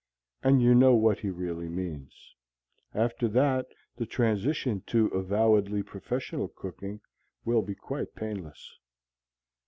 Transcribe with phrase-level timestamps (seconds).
[0.41, 2.33] And you know what he really means.
[2.95, 3.67] After that
[3.97, 7.01] the transition to avowedly professional cooking
[7.45, 8.79] will be quite painless.